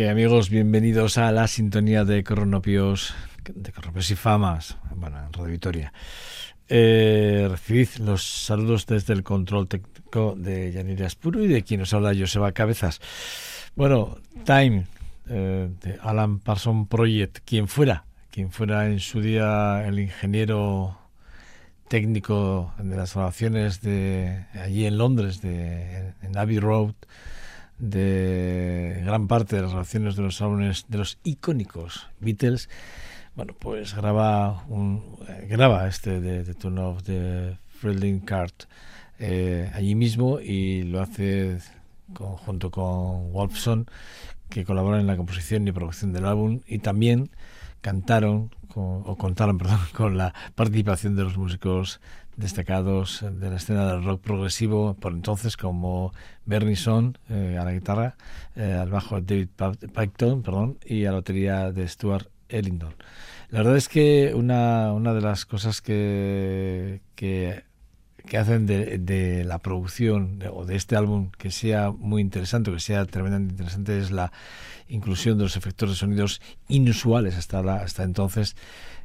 [0.00, 3.12] Que amigos, bienvenidos a la sintonía de Cronopios,
[3.54, 5.92] de Cronopios y Famas, bueno, en Radio Victoria.
[6.70, 11.92] Eh, recibid los saludos desde el control técnico de Yanira Espuro y de quien nos
[11.92, 12.98] habla Joseba Cabezas.
[13.76, 14.16] Bueno,
[14.46, 14.86] Time,
[15.28, 20.98] eh, de Alan Parson Project, quien fuera, quien fuera en su día el ingeniero
[21.88, 26.94] técnico de las grabaciones de allí en Londres, de, en Abbey Road,
[27.80, 32.68] de gran parte de las grabaciones de los álbumes de los icónicos Beatles,
[33.34, 38.52] bueno, pues graba un eh, graba este de, Tune of the Fielding Card
[39.18, 41.58] eh, allí mismo y lo hace
[42.14, 43.86] junto con Wolfson
[44.48, 47.30] que colaboran en la composición y producción del álbum y también
[47.80, 52.00] cantaron o contaron perdón, con la participación de los músicos
[52.40, 56.12] destacados de la escena del rock progresivo por entonces como
[56.46, 58.16] Bernie Son eh, a la guitarra,
[58.56, 59.48] eh, al bajo David
[59.94, 62.94] Picton perdón, y a la batería de Stuart Ellington.
[63.50, 67.64] La verdad es que una, una de las cosas que, que,
[68.26, 72.80] que hacen de, de, la producción o de este álbum que sea muy interesante, que
[72.80, 74.32] sea tremendamente interesante, es la
[74.88, 78.56] inclusión de los efectos de sonidos inusuales hasta, la, hasta entonces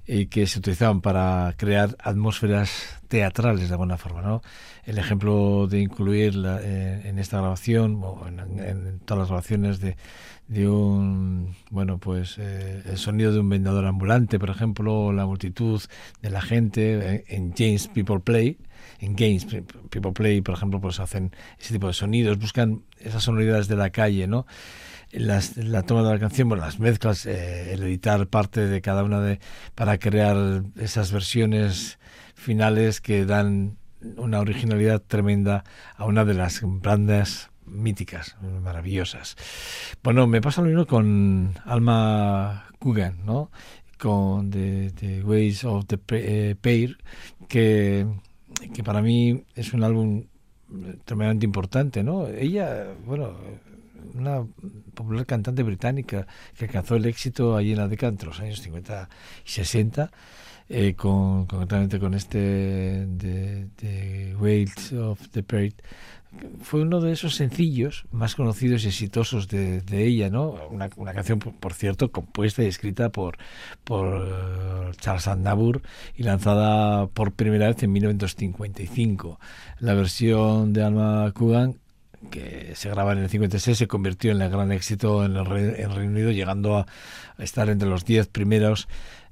[0.07, 4.21] y que se utilizaban para crear atmósferas teatrales de alguna forma.
[4.21, 4.41] ¿no?
[4.83, 9.97] El ejemplo de incluir la, eh, en esta grabación o en, todas las grabaciones de,
[10.47, 15.81] de un bueno pues eh, el sonido de un vendedor ambulante por ejemplo la multitud
[16.21, 18.57] de la gente eh, en James People Play
[18.99, 19.45] en Games
[19.89, 23.89] People Play por ejemplo pues hacen ese tipo de sonidos buscan esas sonoridades de la
[23.89, 24.45] calle no
[25.19, 29.03] las, la toma de la canción, bueno, las mezclas, eh, el editar parte de cada
[29.03, 29.39] una de
[29.73, 31.99] para crear esas versiones
[32.33, 33.77] finales que dan
[34.17, 35.63] una originalidad tremenda
[35.95, 39.35] a una de las bandas míticas, maravillosas.
[40.03, 43.51] Bueno, me pasa lo mismo con Alma Coogan, ¿no?
[43.97, 46.97] Con The, Ways of the eh, Pair,
[47.47, 48.05] que,
[48.73, 50.25] que para mí es un álbum
[51.05, 52.27] tremendamente importante, ¿no?
[52.27, 53.35] Ella, bueno,
[54.13, 54.45] una
[54.93, 59.09] popular cantante británica que alcanzó el éxito allí en la década entre los años 50
[59.45, 60.11] y 60,
[60.67, 65.75] eh, con, concretamente con este de, de Wales of the Parade.
[66.61, 70.55] Fue uno de esos sencillos más conocidos y exitosos de, de ella, ¿no?
[70.69, 73.37] Una, una, canción, por cierto, compuesta y escrita por,
[73.85, 75.81] por Charles Aznavour
[76.17, 79.39] y lanzada por primera vez en 1955.
[79.79, 81.77] La versión de Alma Coogan
[82.25, 85.81] que se graba en el 56, se convirtió en el gran éxito en el, Re
[85.81, 86.85] en Reino Unido, llegando a
[87.37, 88.87] estar entre los 10 primeros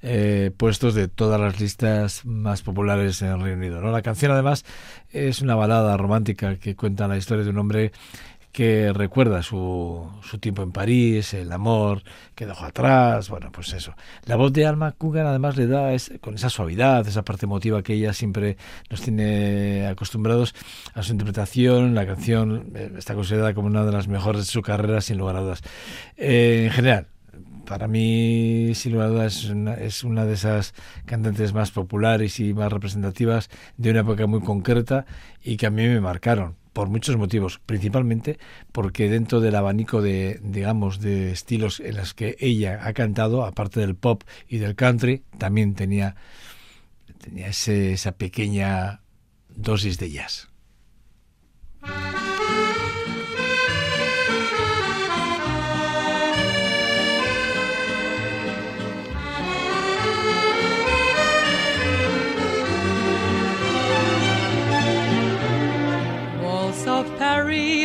[0.06, 3.82] eh, puestos de todas las listas más populares en el Reino Unido.
[3.82, 3.92] ¿no?
[3.92, 4.66] La canción, además,
[5.12, 7.94] es una balada romántica que cuenta la historia de un hombre
[8.54, 12.04] que recuerda su, su tiempo en París, el amor
[12.36, 13.96] que dejó atrás, bueno, pues eso.
[14.26, 17.82] La voz de Alma Coogan además le da es, con esa suavidad, esa parte emotiva
[17.82, 18.58] que ella siempre
[18.92, 20.54] nos tiene acostumbrados
[20.94, 21.96] a su interpretación.
[21.96, 25.38] La canción eh, está considerada como una de las mejores de su carrera, sin lugar
[25.38, 25.64] a dudas.
[26.16, 27.08] Eh, en general,
[27.66, 32.40] para mí, sin lugar a dudas, es una, es una, de esas cantantes más populares
[32.40, 35.08] y más representativas de una época muy concreta
[35.44, 38.40] y que a mí me marcaron por muchos motivos, principalmente
[38.72, 43.80] porque dentro del abanico de, digamos, de estilos en los que ella ha cantado, aparte
[43.80, 46.16] del pop y del country, también tenía,
[47.20, 49.02] tenía ese, esa pequeña
[49.56, 50.50] dosis de jazz.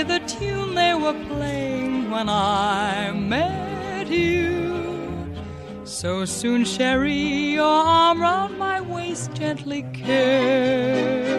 [0.09, 5.37] The tune they were playing when I met you.
[5.85, 11.37] So soon, Sherry, your arm round my waist gently care.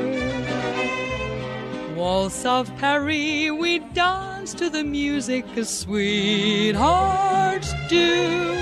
[1.96, 8.56] Waltz of Paris, we danced to the music as sweethearts do.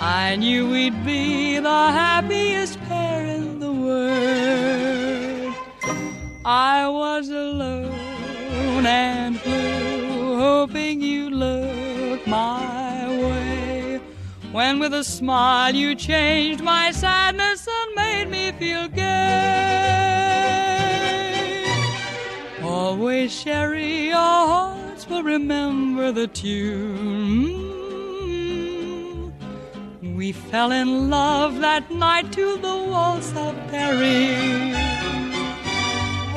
[0.00, 5.54] I knew we'd be the happiest pair in the world.
[6.44, 8.09] I was alone
[8.86, 14.00] and blue, hoping you'd look my way.
[14.52, 19.70] When with a smile you changed my sadness and made me feel gay.
[22.62, 27.70] Always, Sherry, your hearts will remember the tune.
[30.16, 34.89] We fell in love that night to the waltz of Paris.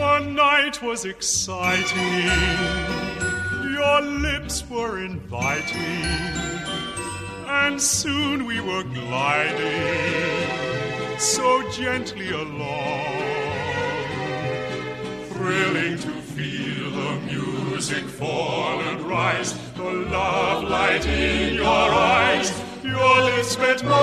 [0.04, 2.28] The night was exciting.
[3.72, 6.04] Your lips were inviting,
[7.48, 10.50] and soon we were gliding
[11.18, 13.16] so gently along,
[15.30, 21.66] thrilling to feel the music fall and rise, the love light in your
[22.20, 22.52] eyes,
[22.84, 23.94] your lips met mine.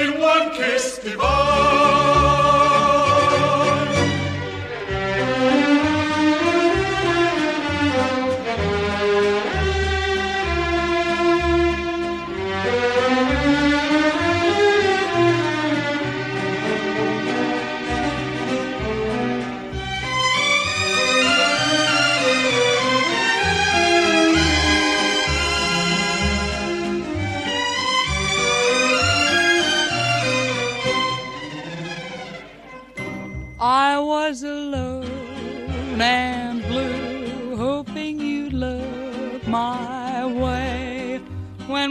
[0.00, 2.19] In one kiss divine.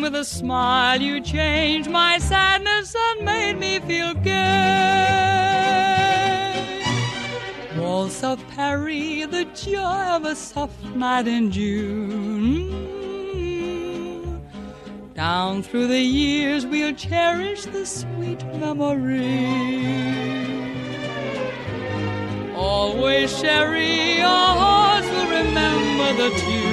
[0.09, 4.33] With a smile you changed my sadness and made me feel gay.
[7.77, 12.71] Waltz of Paris, the joy of a soft night in June.
[15.13, 19.45] Down through the years we'll cherish the sweet memory.
[22.55, 26.68] Always, Sherry, our hearts will remember the tune.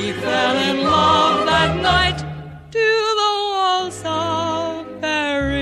[0.00, 2.18] We fell in love that night
[2.70, 2.86] to
[3.20, 5.60] the waltz of Paris.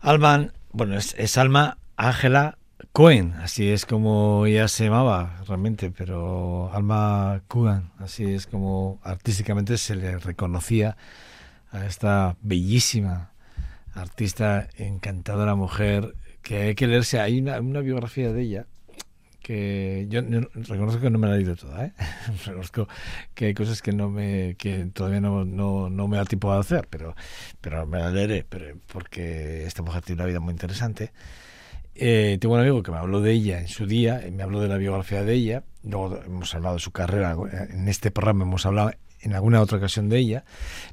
[0.00, 2.56] Alman, bueno, es, es Alma Ángela
[2.94, 9.78] Cohen, así es como ella se llamaba realmente, pero Alma Cohen, así es como artísticamente
[9.78, 10.96] se le reconocía
[11.72, 13.32] a esta bellísima
[13.94, 17.20] artista, encantadora mujer, que hay que leerse.
[17.20, 18.66] Hay una, una biografía de ella
[19.42, 21.92] que yo no- reconozco que no me la he leído toda, ¿eh?
[22.46, 22.88] reconozco
[23.34, 26.60] que hay cosas que no me que todavía no, no, no me da tiempo de
[26.60, 27.14] hacer, pero
[27.60, 31.12] pero me la leeré, pero porque esta mujer tiene una vida muy interesante.
[31.96, 34.60] Eh, tengo un amigo que me habló de ella en su día, eh, me habló
[34.60, 38.44] de la biografía de ella, luego hemos hablado de su carrera, eh, en este programa
[38.44, 40.44] hemos hablado en alguna otra ocasión de ella,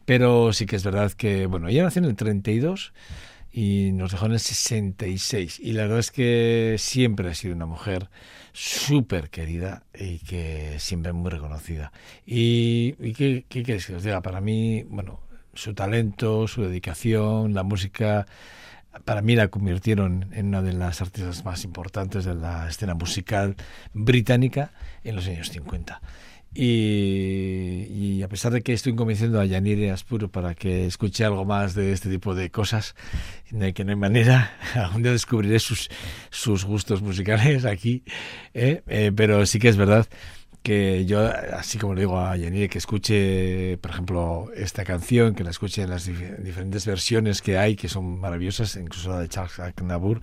[0.06, 2.94] pero sí que es verdad que, bueno, ella nació en el 32
[3.52, 7.66] y nos dejó en el 66 y la verdad es que siempre ha sido una
[7.66, 8.10] mujer
[8.54, 11.92] súper querida y que siempre muy reconocida.
[12.26, 14.22] ¿Y, y qué, qué queréis que os diga?
[14.22, 15.20] Para mí, bueno,
[15.54, 18.26] su talento, su dedicación, la música,
[19.06, 23.56] para mí la convirtieron en una de las artistas más importantes de la escena musical
[23.94, 24.72] británica
[25.04, 26.02] en los años 50.
[26.54, 31.76] Y, a pesar de que estoy convenciendo a Yanire Aspuro para que escuche algo más
[31.76, 32.94] de este tipo de cosas,
[33.52, 35.90] de que no hay manera, algún día descubriré sus,
[36.30, 38.04] sus gustos musicales aquí,
[38.54, 38.84] ¿eh?
[38.88, 40.08] Eh, pero sí que es verdad
[40.62, 45.44] que yo, así como le digo a Yanire que escuche, por ejemplo, esta canción, que
[45.44, 49.28] la escuche en las dif- diferentes versiones que hay, que son maravillosas, incluso la de
[49.28, 50.22] Charles Aznavour,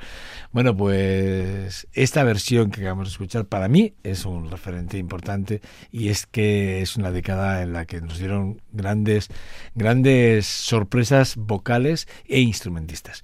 [0.52, 6.09] bueno, pues esta versión que acabamos de escuchar para mí es un referente importante y
[6.09, 9.28] es que es una década en la que nos dieron grandes,
[9.75, 13.23] grandes sorpresas vocales e instrumentistas.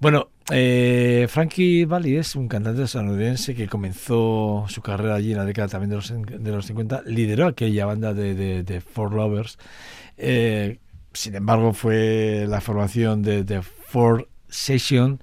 [0.00, 5.44] Bueno, eh, Frankie Valli es un cantante estadounidense que comenzó su carrera allí en la
[5.46, 9.58] década también de los, de los 50, lideró aquella banda de, de, de Four Lovers.
[10.18, 10.80] Eh,
[11.14, 15.20] sin embargo, fue la formación de, de Four Session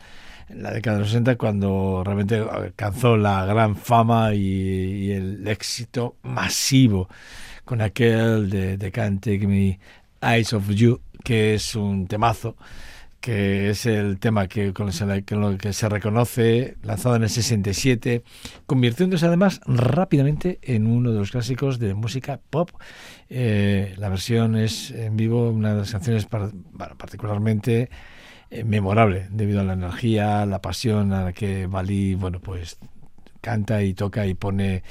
[0.49, 6.17] en la década de los 60 cuando realmente alcanzó la gran fama y, el éxito
[6.23, 7.07] masivo
[7.63, 9.79] con aquel de, de Can't Take Me
[10.21, 12.55] Eyes of You, que es un temazo
[13.21, 18.23] que es el tema que con, lo que se reconoce, lanzado en el 67,
[18.65, 22.71] convirtiéndose además rápidamente en uno de los clásicos de música pop.
[23.29, 26.51] Eh, la versión es en vivo una de las canciones par,
[26.97, 27.91] particularmente
[28.49, 32.79] eh, memorable debido a la energía, la pasión a la que Bali, bueno, pues
[33.39, 34.83] canta y toca y pone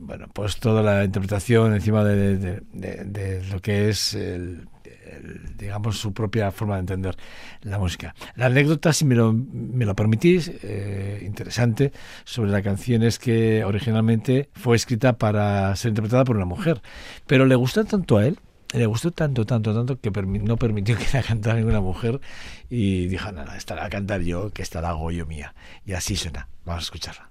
[0.00, 4.68] bueno, pues toda la interpretación encima de, de lo que es el,
[5.06, 7.16] el, digamos su propia forma de entender
[7.62, 8.14] la música.
[8.36, 11.92] La anécdota, si me lo, me lo permitís, eh, interesante
[12.24, 16.82] sobre la canción es que originalmente fue escrita para ser interpretada por una mujer,
[17.26, 18.38] pero le gustó tanto a él
[18.74, 22.20] le gustó tanto, tanto, tanto que no permitió que la cantara ninguna mujer
[22.68, 25.54] y dijo, nada, esta la cantar yo, que esta la hago yo mía.
[25.86, 26.48] Y así suena.
[26.64, 27.30] Vamos a escucharla.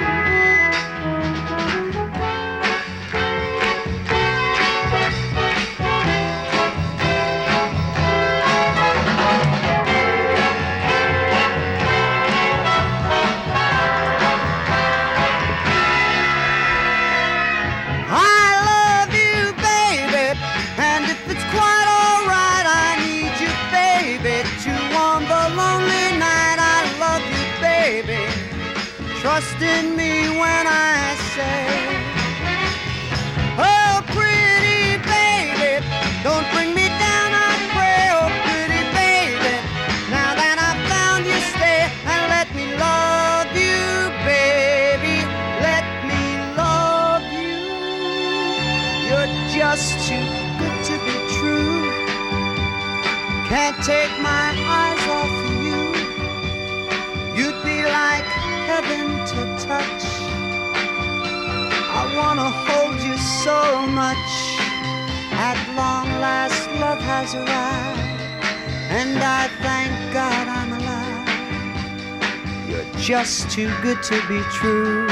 [73.51, 75.05] Too good to be true.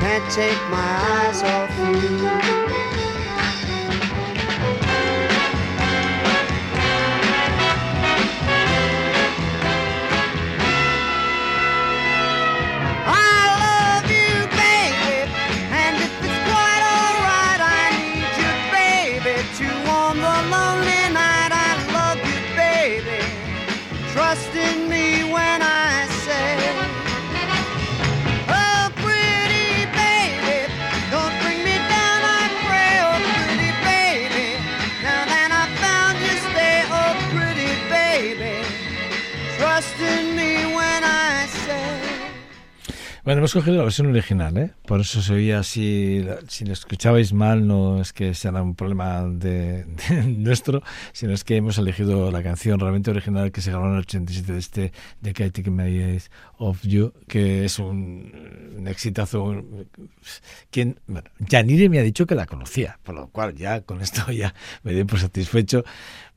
[0.00, 2.69] Can't take my eyes off you.
[43.30, 44.72] Bueno, hemos cogido la versión original, ¿eh?
[44.84, 46.26] Por eso se oía así.
[46.48, 49.86] Si lo escuchabais mal, no es que sea un problema de,
[50.26, 53.98] nuestro, sino es que hemos elegido la canción realmente original que se grabó en el
[54.00, 56.18] 87 de este The Take My
[56.58, 58.32] of You, que es un,
[58.76, 59.64] un exitazo.
[60.72, 64.32] Quien, bueno, Janire me ha dicho que la conocía, por lo cual ya con esto
[64.32, 65.84] ya me doy por satisfecho,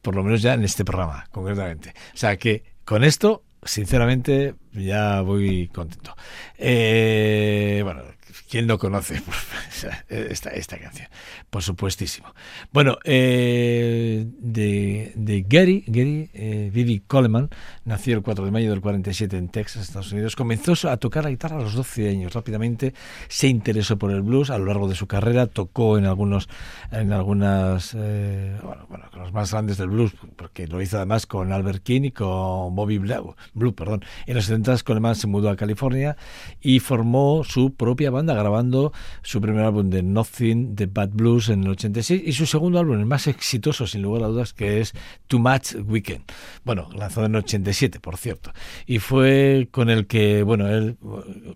[0.03, 1.95] por lo menos ya en este programa, concretamente.
[2.13, 6.15] O sea que con esto sinceramente, ya voy contento.
[6.57, 8.03] Eh, bueno,
[8.49, 9.21] ¿quién no conoce
[10.09, 11.07] esta, esta canción?
[11.49, 12.33] Por supuestísimo.
[12.71, 17.49] Bueno, eh, de, de, Gary, Gary eh, Vivi Coleman,
[17.85, 20.35] nació el 4 de mayo del 47 en Texas, Estados Unidos.
[20.35, 22.33] Comenzó a tocar la guitarra a los 12 años.
[22.33, 22.93] Rápidamente
[23.27, 24.49] se interesó por el blues.
[24.49, 26.49] A lo largo de su carrera tocó en algunos,
[26.91, 31.51] en algunas, eh, bueno, con los más grandes del blues, porque lo hizo además con
[31.51, 33.35] Albert King y con Bobby Blue.
[33.53, 34.03] Blue perdón.
[34.25, 36.15] En los 70 Coleman se mudó a California
[36.61, 41.63] y formó su propia banda, grabando su primer álbum de Nothing, The Bad Blues en
[41.63, 44.93] el 86 y su segundo álbum, el más exitoso sin lugar a dudas, que es
[45.27, 46.23] Too Much Weekend.
[46.63, 48.53] Bueno, lanzado en el 87, por cierto.
[48.85, 50.97] Y fue con el que, bueno, él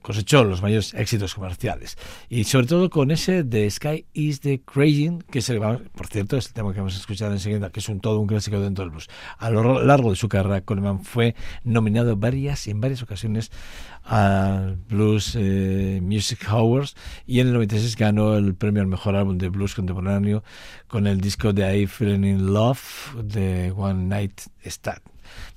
[0.02, 1.98] cosechó los mayores éxitos comerciales.
[2.28, 6.36] Y sobre todo con ese de Sky is the Crazy, que es el, por cierto,
[6.36, 8.84] es el tema que vamos a escuchar enseguida, que es un todo un clásico dentro
[8.84, 9.08] del blues.
[9.38, 13.52] A lo largo de su carrera, Coleman fue nominado varias, en varias ocasiones
[14.08, 19.38] al Blues eh, Music Awards y en el 96 ganó el premio al mejor álbum
[19.38, 20.44] de blues contemporáneo
[20.88, 25.02] con el disco de I Feeling in Love de One Night Stand.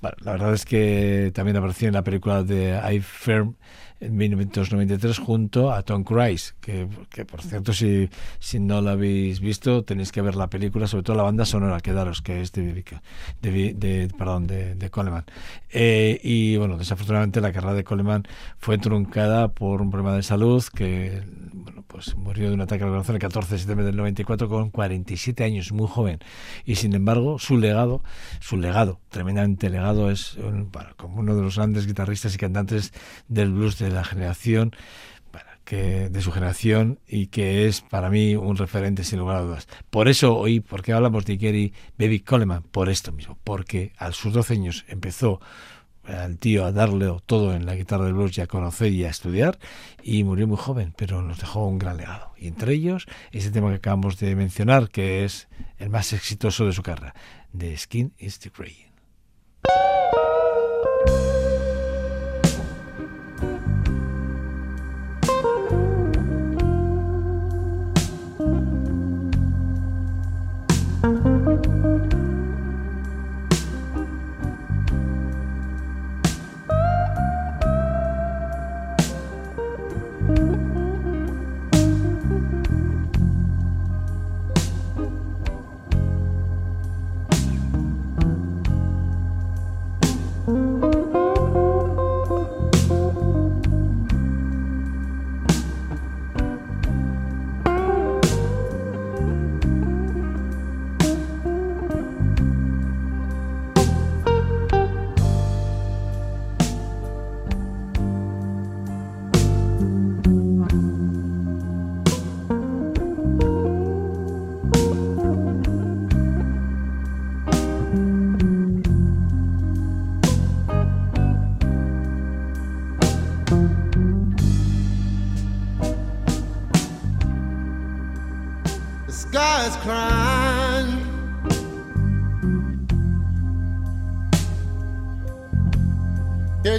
[0.01, 3.55] Bueno, la verdad es que también apareció en la película de I Firm
[4.01, 9.39] en 1993 junto a Tom Cruise, que, que por cierto si, si no la habéis
[9.39, 12.83] visto tenéis que ver la película, sobre todo la banda sonora, quedaros, que es de,
[13.41, 15.23] de, de perdón, de, de Coleman.
[15.69, 20.63] Eh, y bueno, desafortunadamente la carrera de Coleman fue truncada por un problema de salud
[20.73, 21.21] que
[21.53, 24.71] bueno, pues murió de un ataque al corazón el 14 de septiembre del 94 con
[24.71, 26.19] 47 años, muy joven.
[26.65, 28.03] Y sin embargo, su legado,
[28.39, 30.37] su legado, tremendamente legado, es
[30.97, 32.93] como uno de los grandes guitarristas y cantantes
[33.27, 34.75] del blues de la generación
[35.63, 39.67] que de su generación y que es para mí un referente sin lugar a dudas.
[39.89, 42.63] Por eso hoy, porque hablamos de Gary Baby Coleman?
[42.63, 45.39] Por esto mismo, porque a sus 12 años empezó
[46.03, 49.09] al tío a darle todo en la guitarra de blues y a conocer y a
[49.09, 49.59] estudiar
[50.03, 52.31] y murió muy joven, pero nos dejó un gran legado.
[52.37, 56.73] Y entre ellos, ese tema que acabamos de mencionar, que es el más exitoso de
[56.73, 57.13] su carrera,
[57.57, 58.90] The Skin is the Grey.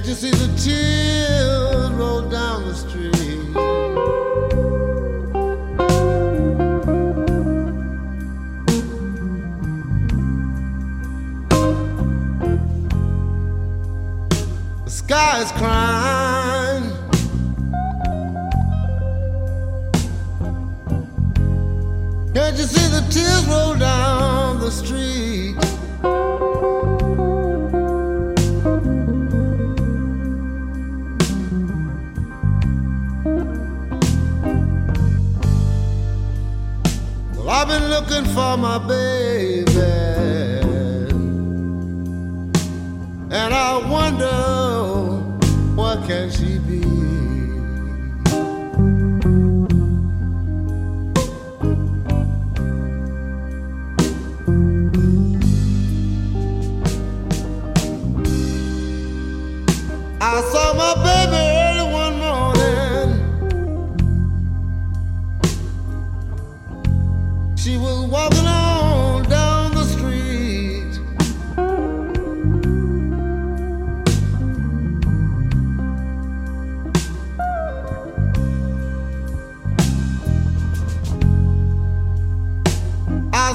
[0.07, 1.22] You see the tears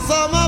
[0.08, 0.47] I saw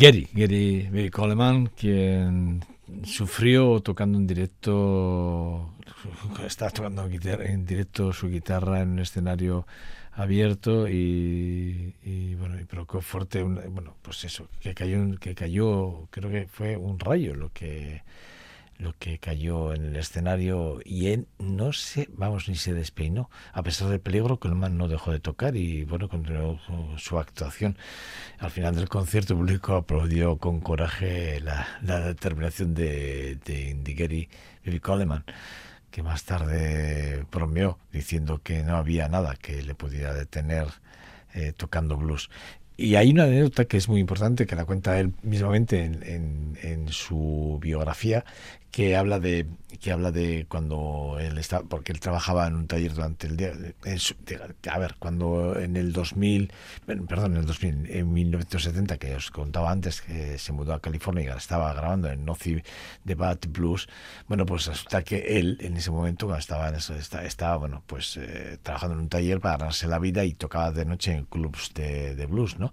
[0.00, 2.64] Gary, Gary, Coleman, quien
[3.04, 5.74] sufrió tocando en directo,
[6.42, 9.66] estaba tocando en directo su guitarra en un escenario
[10.12, 16.06] abierto y, y bueno, y provocó fuerte, un, bueno, pues eso, que cayó, que cayó,
[16.10, 18.02] creo que fue un rayo lo que
[18.80, 23.30] lo que cayó en el escenario y él no se, vamos, ni se despeinó.
[23.52, 26.58] A pesar del peligro, Coleman no dejó de tocar y bueno, continuó
[26.96, 27.76] su actuación.
[28.38, 34.28] Al final del concierto, el público aplaudió con coraje la, la determinación de, de Indigeri
[34.64, 35.24] Billy Coleman
[35.90, 40.68] que más tarde bromeó diciendo que no había nada que le pudiera detener
[41.34, 42.30] eh, tocando blues.
[42.76, 46.58] Y hay una anécdota que es muy importante, que la cuenta él mismamente en, en,
[46.62, 48.24] en su biografía,
[48.70, 49.46] que habla de
[49.80, 53.52] que habla de cuando él estaba porque él trabajaba en un taller durante el día
[54.70, 56.52] a ver cuando en el 2000
[57.08, 61.24] perdón en el 2000 en 1970 que os contaba antes que se mudó a California
[61.24, 62.62] y estaba grabando en Noci
[63.04, 63.88] de Bad Blues
[64.28, 67.82] bueno pues resulta que él en ese momento cuando estaba en eso estaba, estaba bueno
[67.86, 71.24] pues eh, trabajando en un taller para ganarse la vida y tocaba de noche en
[71.24, 72.72] clubs de, de blues no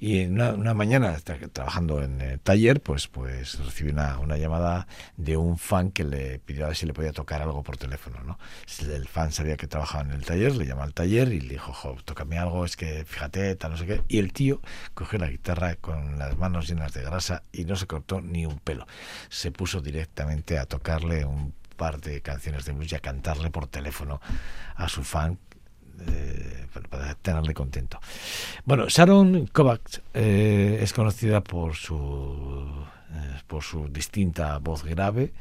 [0.00, 1.16] y una, una mañana
[1.52, 6.38] trabajando en el taller pues pues recibió una, una llamada de un fan que le
[6.38, 8.38] pidió a ver si le podía tocar algo por teléfono, ¿no?
[8.80, 11.72] El fan sabía que trabajaba en el taller, le llamó al taller y le dijo,
[11.72, 14.02] jo, tócame algo, es que fíjate, tal, no sé qué.
[14.08, 14.60] Y el tío
[14.94, 18.58] cogió la guitarra con las manos llenas de grasa y no se cortó ni un
[18.58, 18.86] pelo.
[19.28, 23.68] Se puso directamente a tocarle un par de canciones de blues y a cantarle por
[23.68, 24.20] teléfono
[24.74, 25.38] a su fan
[26.06, 27.98] eh, para tenerle contento.
[28.64, 32.84] Bueno, Sharon Kovacs eh, es conocida por su
[33.46, 35.32] por su distinta voz grave,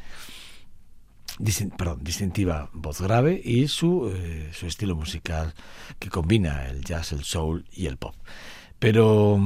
[1.77, 5.53] perdón, distintiva voz grave y su, eh, su estilo musical
[5.99, 8.15] que combina el jazz, el soul y el pop.
[8.79, 9.39] Pero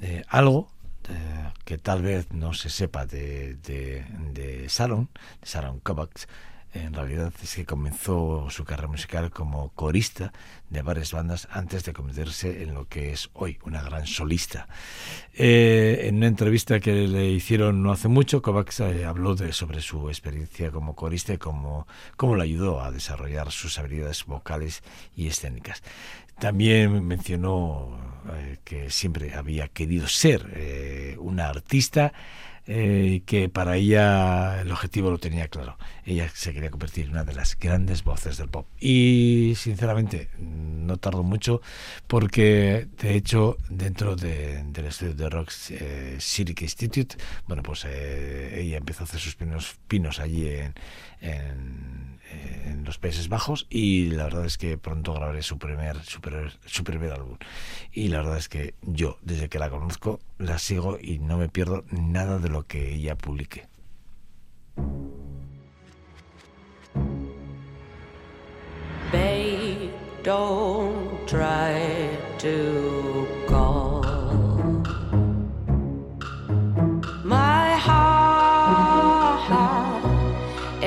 [0.00, 0.70] eh, algo
[1.08, 5.08] eh, que tal vez no se sepa de, de, de Sharon,
[5.40, 6.28] de Sharon Kovacs,
[6.72, 10.32] en realidad es que comenzó su carrera musical como corista
[10.68, 14.68] de varias bandas antes de convertirse en lo que es hoy, una gran solista.
[15.34, 19.80] Eh, en una entrevista que le hicieron no hace mucho, Kovacs eh, habló de, sobre
[19.80, 24.82] su experiencia como corista y cómo, cómo le ayudó a desarrollar sus habilidades vocales
[25.16, 25.82] y escénicas.
[26.38, 27.98] También mencionó
[28.32, 32.12] eh, que siempre había querido ser una artista
[32.66, 35.76] eh, que para ella el objetivo lo tenía claro.
[36.04, 38.66] Ella se quería convertir en una de las grandes voces del pop.
[38.78, 41.62] Y sinceramente no tardó mucho
[42.06, 46.18] porque de hecho dentro de, del estudio de Rock eh,
[46.60, 50.48] Institute, bueno pues eh, ella empezó a hacer sus primeros pinos allí
[51.20, 56.20] en, en, los Países Bajos y la verdad es que pronto grabaré su primer, su
[56.20, 57.36] primer, su primer álbum.
[57.92, 61.48] Y la verdad es que yo desde que la conozco la sigo y no me
[61.48, 63.68] pierdo nada de lo que ella publique.
[69.12, 69.90] Babe,
[70.22, 72.99] don't try to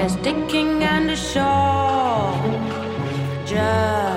[0.04, 2.36] is ticking and the shawl
[3.46, 4.13] just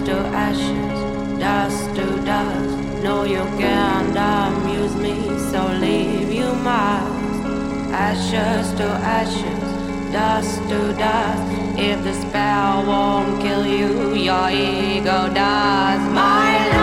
[0.00, 3.02] Ashes to ashes, dust to dust.
[3.02, 7.44] No, you can't amuse me, so leave you must.
[7.92, 11.42] Ashes to ashes, dust to dust.
[11.78, 16.00] If the spell won't kill you, your ego does.
[16.14, 16.79] My love,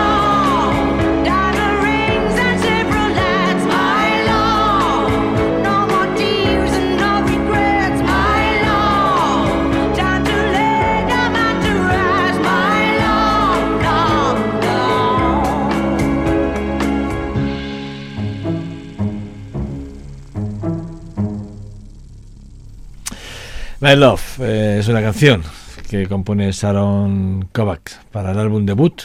[23.88, 25.42] My Love eh, es una canción
[25.88, 29.00] que compone Sharon Kovacs para el álbum debut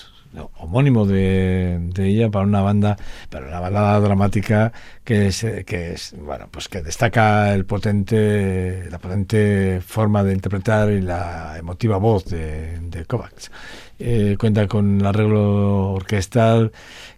[0.57, 2.97] homónimo de, de ella para una banda
[3.29, 4.73] para una balada dramática
[5.05, 10.91] que es, que es bueno pues que destaca el potente la potente forma de interpretar
[10.91, 13.51] y la emotiva voz de, de Kovacs
[13.99, 16.71] Eh, cuenta con el arreglo orquestal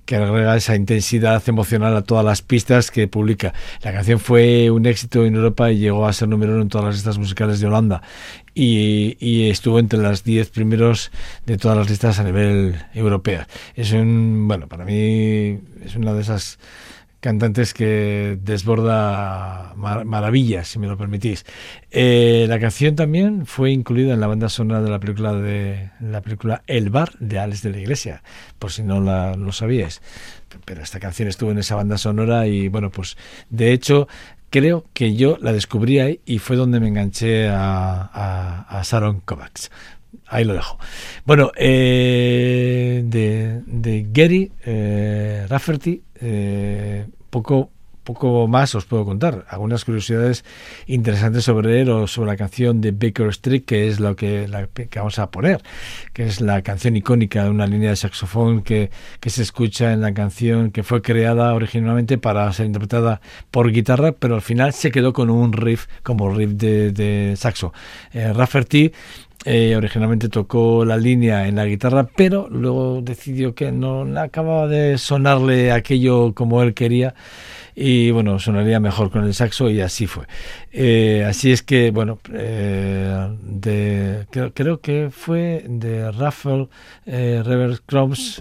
[0.06, 3.54] que agrega esa intensidad emocional a todas las pistas que publica.
[3.82, 6.86] La canción fue un éxito en Europa y llegó a ser número uno en todas
[6.86, 8.02] las listas musicales de Holanda
[8.54, 11.12] y, estuvo entre las 10 primeros
[11.46, 13.46] de todas las listas a nivel europeo.
[13.76, 16.58] Es un, bueno, para mí es una de esas
[17.26, 21.44] cantantes que desborda mar maravillas, si me lo permitís.
[21.90, 26.22] Eh, la canción también fue incluida en la banda sonora de la película de la
[26.22, 28.22] película El Bar de Alex de la Iglesia,
[28.60, 30.04] por si no lo sabíais.
[30.66, 33.18] Pero esta canción estuvo en esa banda sonora y bueno, pues
[33.50, 34.08] de hecho
[34.52, 39.72] creo que yo la descubrí ahí y fue donde me enganché a, a, Sharon Kovacs.
[40.28, 40.78] Ahí lo dejo.
[41.26, 46.04] Bueno, eh, de, de, Gary eh, Rafferty,
[47.36, 47.70] poco,
[48.06, 49.46] poco más os puedo contar.
[49.50, 50.46] Algunas curiosidades
[50.88, 54.68] interesantes sobre él o sobre la canción de Baker Street, que es lo que, la,
[54.68, 55.62] que vamos a poner,
[56.14, 58.90] que es la canción icónica de una línea de saxofón que,
[59.26, 63.20] se escucha en la canción que fue creada originalmente para ser interpretada
[63.52, 67.74] por guitarra, pero al final se quedó con un riff como riff de, de saxo.
[68.14, 68.94] Eh, Rafferty
[69.44, 74.98] eh, originalmente tocó la línea en la guitarra, pero luego decidió que no acababa de
[74.98, 77.14] sonarle aquello como él quería
[77.76, 80.26] y bueno, sonaría mejor con el saxo y así fue.
[80.72, 86.70] Eh, así es que, bueno, eh, de, creo, creo, que fue de Rafael
[87.06, 87.82] eh, Revers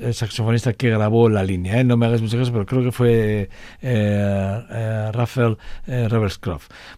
[0.00, 1.82] el saxofonista que grabó la línea.
[1.82, 3.48] No me hagas mucho caso, pero creo que fue
[5.12, 5.56] Rafael
[5.86, 6.40] Revers.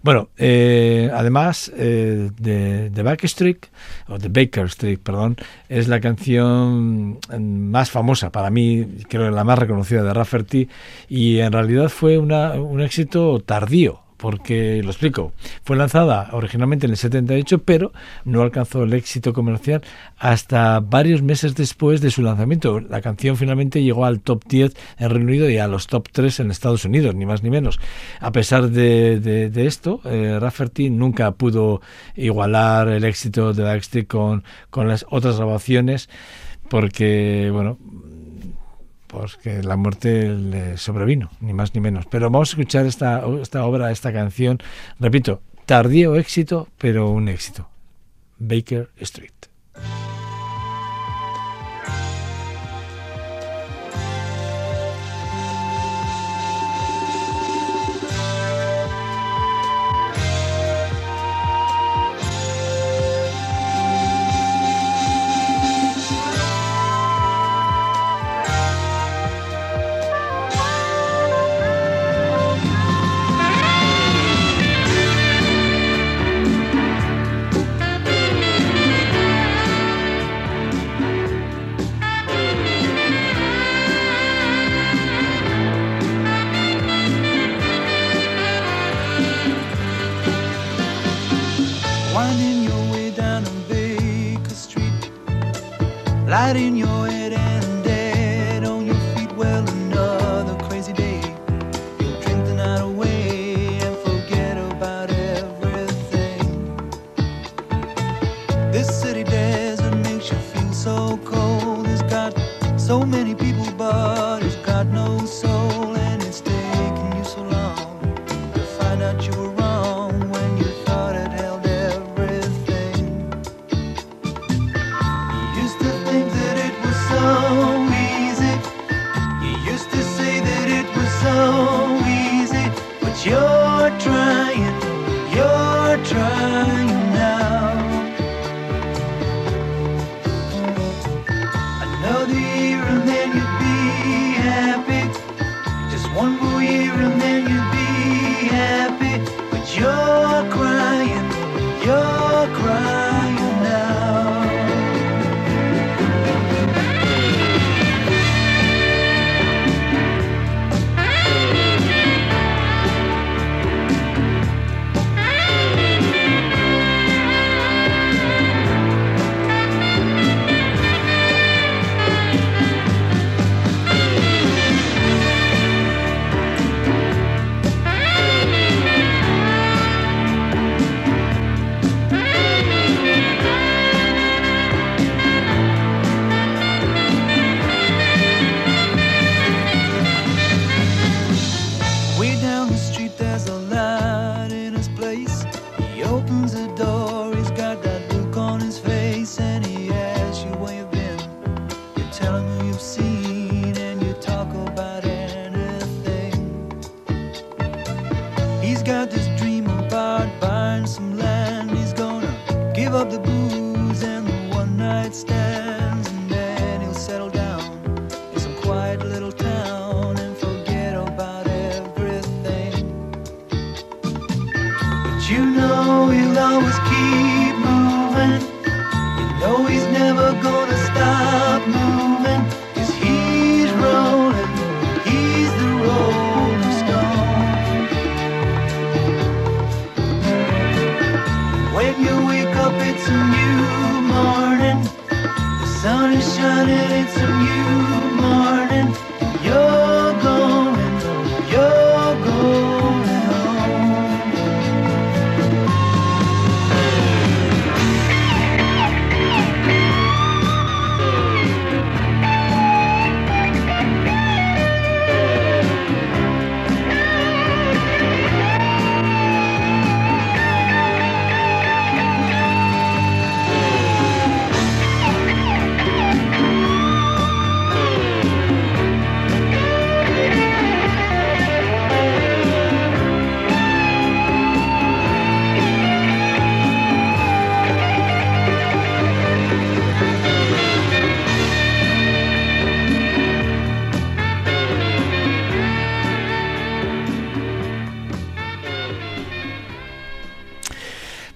[0.02, 3.66] Bueno, además de, de Backstreet,
[4.08, 5.36] o de Baker Street, perdón,
[5.68, 10.68] es la canción más famosa para mí, creo que la más reconocida de Rafferty,
[11.08, 16.90] y en realidad fue una, un éxito tardío porque lo explico, fue lanzada originalmente en
[16.90, 17.92] el 78, pero
[18.24, 19.82] no alcanzó el éxito comercial
[20.18, 22.80] hasta varios meses después de su lanzamiento.
[22.80, 26.40] La canción finalmente llegó al top 10 en Reino Unido y a los top 3
[26.40, 27.78] en Estados Unidos, ni más ni menos.
[28.18, 31.80] A pesar de, esto, eh, Rafferty nunca pudo
[32.16, 36.08] igualar el éxito de Backstreet con, con las otras grabaciones,
[36.68, 37.78] porque, bueno,
[39.06, 42.06] pues que la muerte le sobrevino, ni más ni menos.
[42.06, 44.58] Pero vamos a escuchar esta, esta obra, esta canción,
[45.00, 47.68] repito, tardío éxito, pero un éxito.
[48.38, 49.32] Baker Street.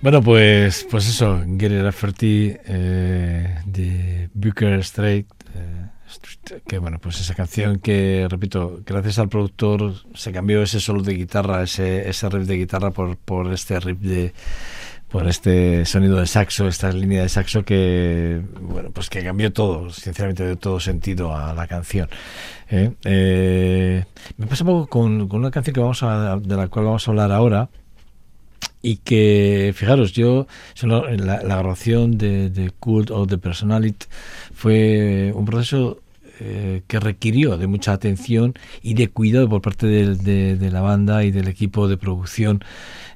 [0.02, 7.34] Bueno, pues, pues eso, It Rafferty eh, de Booker Strait, eh, que bueno, pues esa
[7.34, 12.46] canción que, repito, gracias al productor se cambió ese solo de guitarra, ese, ese riff
[12.46, 14.32] de guitarra por, por este riff de
[15.10, 19.90] por este sonido de saxo, esta línea de saxo que, bueno, pues que cambió todo,
[19.90, 22.08] sinceramente, de todo sentido a la canción.
[22.70, 22.92] ¿eh?
[23.04, 24.04] Eh,
[24.36, 27.06] me pasa un poco con, con una canción que vamos a, de la cual vamos
[27.06, 27.68] a hablar ahora,
[28.82, 30.46] y que, fijaros, yo,
[30.82, 34.06] la, la grabación de, de Cult of the Personality
[34.54, 36.00] fue un proceso
[36.42, 40.80] eh, que requirió de mucha atención y de cuidado por parte de, de, de, la
[40.80, 42.64] banda y del equipo de producción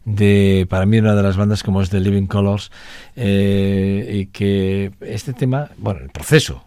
[0.05, 2.71] de, para mí, una de las bandas como es The Living Colors,
[3.17, 6.65] eh, y que este tema, bueno, el proceso,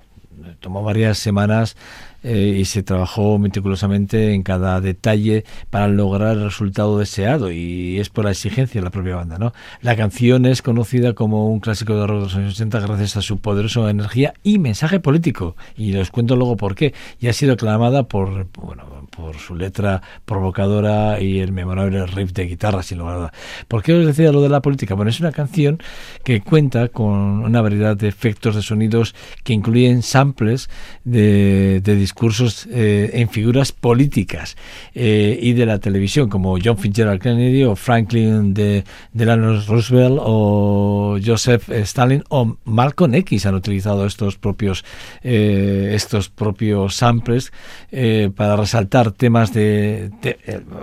[0.59, 1.77] tomó varias semanas
[2.23, 8.09] eh, y se trabajó meticulosamente en cada detalle para lograr el resultado deseado y es
[8.09, 9.37] por la exigencia de la propia banda.
[9.37, 9.53] ¿no?
[9.81, 13.21] La canción es conocida como un clásico de rock de los años 80 gracias a
[13.21, 17.53] su poderosa energía y mensaje político y les cuento luego por qué y ha sido
[17.53, 23.15] aclamada por, bueno, por su letra provocadora y el memorable riff de guitarra, sin lugar
[23.15, 23.33] a duda.
[23.67, 24.93] ¿Por qué os decía lo de la política?
[24.93, 25.81] Bueno, es una canción
[26.23, 30.69] que cuenta con una variedad de efectos de sonidos que incluyen samples
[31.03, 34.55] de, de discursos eh, en figuras políticas
[34.93, 41.17] eh, y de la televisión, como John Fitzgerald Kennedy o Franklin de Delano Roosevelt o
[41.23, 44.83] Joseph Stalin o Malcolm X han utilizado estos propios
[45.23, 47.51] eh, estos propios samples
[47.91, 50.11] eh, para resaltar temas de,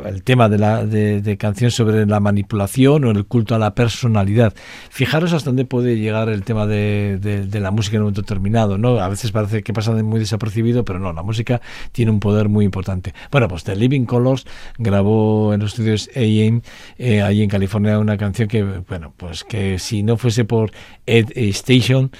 [0.05, 4.55] el, tema de la de, canción sobre la manipulación o el culto a la personalidad.
[4.91, 8.79] Fijaros hasta dónde puede llegar el tema de, de- la música en un momento determinado,
[8.79, 8.99] ¿no?
[9.01, 11.61] A veces parece que pasa muy desapercibido, pero no, la música
[11.93, 13.15] tiene un poder muy importante.
[13.31, 14.45] Bueno, pues The Living Colors
[14.79, 16.63] grabó en los estudios AM
[16.99, 20.73] eh, ahí en California una canción que, bueno, pues que si no fuese por
[21.07, 22.11] Ed Station,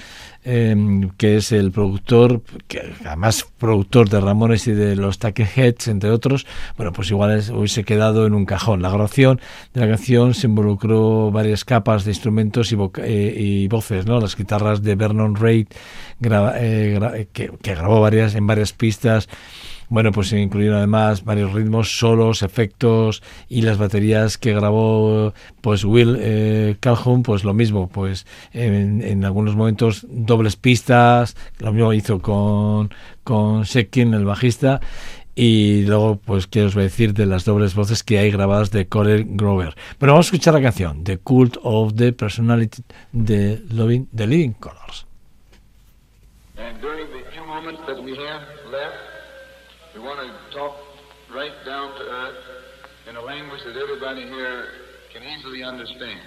[0.45, 6.11] eh, que es el productor, que además productor de Ramones y de los Heads, entre
[6.11, 6.45] otros,
[6.77, 8.81] bueno, pues igual es- hubiese quedado en un cajón.
[8.81, 9.41] La grabación
[9.73, 14.19] de la canción se involucró varias capas de instrumentos y, eh, y voces, ¿no?
[14.19, 15.67] Las guitarras de Vernon Reid,
[16.19, 19.27] graba- eh, gra- que, que grabó varias en varias pistas.
[19.89, 25.83] Bueno, pues se incluyeron además varios ritmos, solos, efectos y las baterías que grabó pues
[25.83, 31.93] Will eh, Calhoun, pues lo mismo, pues en, en algunos momentos dobles pistas, lo mismo
[31.93, 32.89] hizo con,
[33.23, 34.81] con Shekin, el bajista,
[35.35, 38.71] y luego pues qué os voy a decir de las dobles voces que hay grabadas
[38.71, 39.75] de Corey Grover.
[39.99, 44.53] Bueno, vamos a escuchar la canción, The Cult of the Personality de Loving, The Living
[44.53, 45.05] Colors.
[46.57, 48.54] And during the few moments that we have
[50.05, 50.77] want to talk
[51.33, 52.35] right down to earth
[53.09, 54.67] in a language that everybody here
[55.11, 56.21] can easily understand.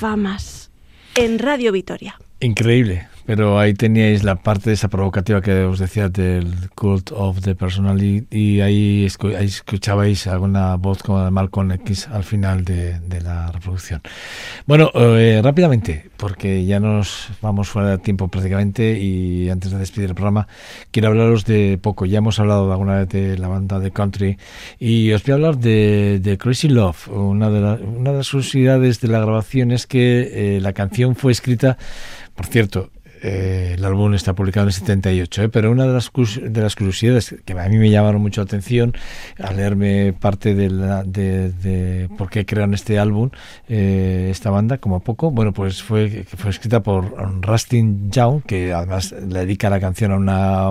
[0.00, 0.70] Famas
[1.14, 2.18] en Radio Vitoria.
[2.40, 3.09] Increíble.
[3.30, 7.54] Pero ahí teníais la parte de esa provocativa que os decía del Cult of the
[7.54, 12.98] Personality y ahí, escu- ahí escuchabais alguna voz como de Malcolm X al final de,
[12.98, 14.00] de la reproducción.
[14.66, 20.08] Bueno, eh, rápidamente, porque ya nos vamos fuera de tiempo prácticamente y antes de despedir
[20.08, 20.48] el programa,
[20.90, 22.06] quiero hablaros de poco.
[22.06, 24.38] Ya hemos hablado alguna vez de la banda de country
[24.80, 27.06] y os voy a hablar de, de Crazy Love.
[27.06, 31.14] Una de, la- una de las curiosidades de la grabación es que eh, la canción
[31.14, 31.78] fue escrita,
[32.34, 32.90] por cierto,
[33.22, 35.48] eh, el álbum está publicado en el 78, ¿eh?
[35.48, 38.94] pero una de las, de las curiosidades que a mí me llamaron mucho la atención
[39.38, 43.30] al leerme parte de, la, de, de por qué crearon este álbum,
[43.68, 49.12] eh, esta banda, como poco, bueno, pues fue, fue escrita por Rustin Young, que además
[49.12, 50.70] le dedica la canción a una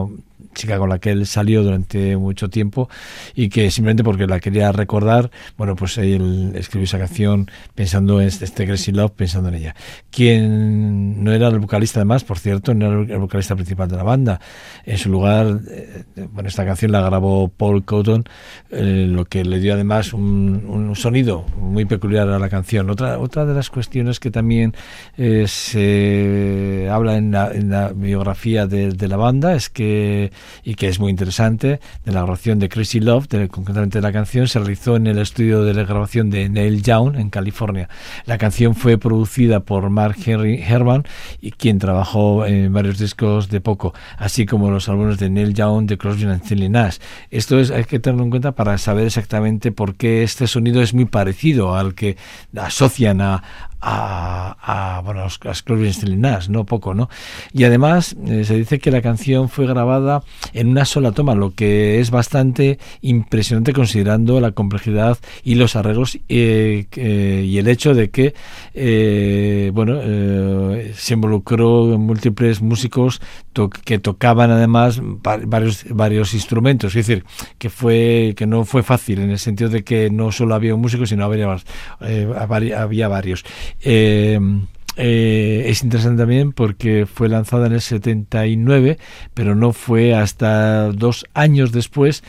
[0.54, 2.90] chica con la que él salió durante mucho tiempo
[3.36, 8.28] y que simplemente porque la quería recordar, bueno, pues él escribió esa canción pensando en
[8.28, 9.76] este este Crazy Love, pensando en ella.
[10.12, 14.04] Quien no era el vocalista además, por cierto, no era el vocalista principal de la
[14.04, 14.42] banda.
[14.86, 18.24] En su lugar, eh, bueno, esta canción la grabó Paul Cotton,
[18.72, 22.90] eh, lo que le dio además un, un sonido muy peculiar a la canción.
[22.90, 24.74] Otra, otra de las cuestiones que también
[25.18, 30.32] eh, se habla en la, en la biografía de, de la banda es que,
[30.64, 34.48] y que es muy interesante, de la grabación de Crazy Love, concretamente de la canción,
[34.48, 37.90] se realizó en el estudio de la grabación de Neil Young en California.
[38.26, 41.04] La canción fue producida por Mark Henry Herman,
[41.42, 45.88] y quien trabajó en varios discos de poco, así como los álbumes de Neil Young,
[45.88, 46.98] de Crosby, y Nash.
[47.30, 50.94] Esto es, hay que tenerlo en cuenta para saber exactamente por qué este sonido es
[50.94, 52.18] muy parecido al que
[52.56, 53.44] asocian a,
[53.82, 54.58] a,
[54.98, 57.10] a, bueno, a Nash, no poco, ¿no?
[57.54, 60.24] Y además eh, se dice que la canción fue grabada
[60.54, 66.20] en una sola toma, lo que es bastante impresionante considerando la complejidad y los arreglos
[66.28, 66.88] eh,
[67.46, 68.34] y el hecho de que
[68.74, 70.00] eh, bueno
[70.94, 73.22] se involucró múltiples músicos
[73.68, 75.40] que tocaban además va-
[75.90, 77.26] varios instrumentos, es decir,
[77.58, 80.82] que fue que no fue fácil en el sentido de que no solo había un
[80.82, 81.58] músico, sino había,
[82.02, 82.32] eh,
[82.78, 83.44] había varios.
[83.82, 84.40] Eh,
[84.96, 88.98] eh, es interesante también porque fue lanzada en el 79,
[89.34, 92.24] pero no fue hasta dos años después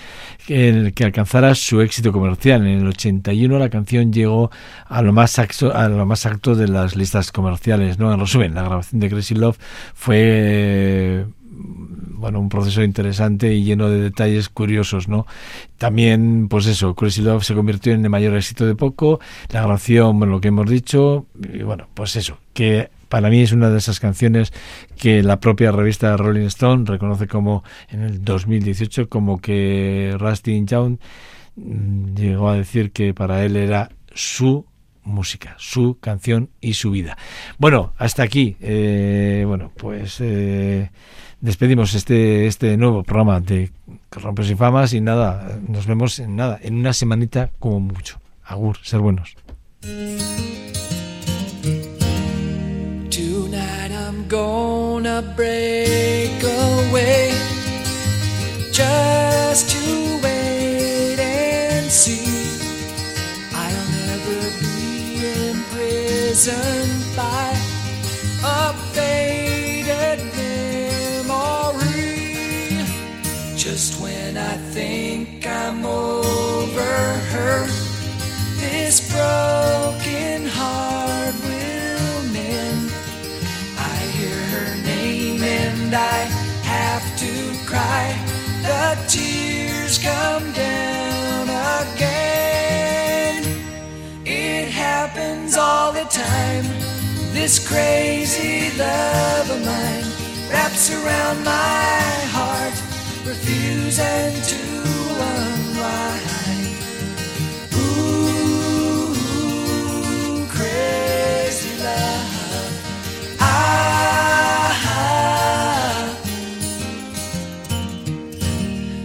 [0.48, 2.66] en que alcanzara su éxito comercial.
[2.66, 4.50] En el 81 la canción llegó
[4.86, 7.98] a lo más alto, a lo más alto de las listas comerciales.
[7.98, 8.12] ¿no?
[8.12, 9.58] En resumen, la grabación de Crazy Love
[9.94, 11.26] fue
[12.20, 15.26] bueno, un proceso interesante y lleno de detalles curiosos, ¿no?
[15.78, 20.18] También, pues eso, Crazy Love se convirtió en el mayor éxito de poco, la grabación,
[20.18, 23.78] bueno, lo que hemos dicho, y bueno, pues eso, que para mí es una de
[23.78, 24.52] esas canciones
[24.96, 30.98] que la propia revista Rolling Stone reconoce como en el 2018 como que Rustin Young
[31.56, 34.64] mm, llegó a decir que para él era su
[35.02, 37.18] música, su canción y su vida.
[37.58, 38.56] Bueno, hasta aquí.
[38.60, 40.90] eh, bueno, pues eh,
[41.40, 43.70] despedimos este este nuevo programa de
[44.10, 48.20] Rompes y Famas y nada, nos vemos en nada, en una semanita como mucho.
[48.44, 49.36] Agur, ser buenos.
[53.10, 57.30] Tonight I'm gonna break away
[58.72, 62.24] just to wait and see.
[63.54, 67.54] I'll never be imprisoned by
[68.44, 69.39] a faded
[73.60, 77.66] Just when I think I'm over her,
[78.56, 82.90] this broken heart will mend.
[83.76, 86.20] I hear her name and I
[86.64, 88.16] have to cry.
[88.62, 91.50] The tears come down
[91.84, 93.44] again.
[94.24, 96.64] It happens all the time.
[97.34, 100.04] This crazy love of mine
[100.50, 102.00] wraps around my
[102.32, 102.74] heart,
[103.24, 104.56] refusing to
[105.30, 106.76] unwind.
[107.74, 109.14] Ooh,
[110.48, 112.72] crazy love.
[113.40, 114.76] Ah,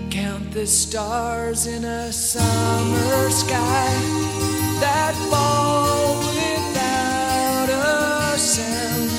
[0.09, 3.93] count the stars in a summer sky
[4.79, 9.11] that fall without a sound,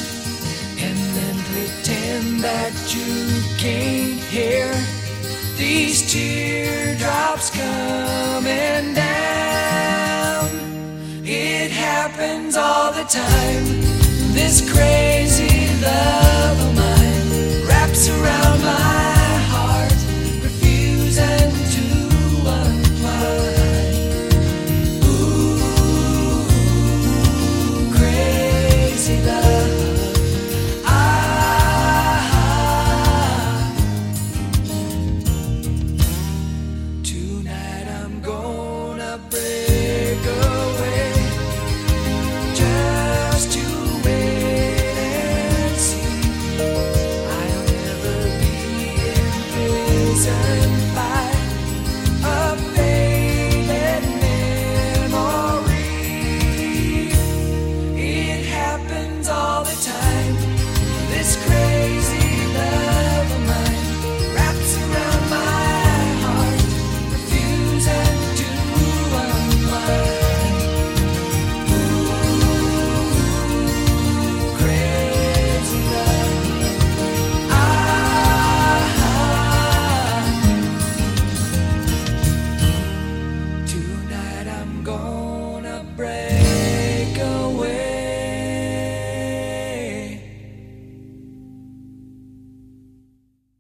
[0.79, 4.76] and then pretend that you can't hear
[6.07, 10.49] teardrops coming down.
[11.25, 13.65] It happens all the time.
[14.33, 19.06] This crazy love of mine wraps around my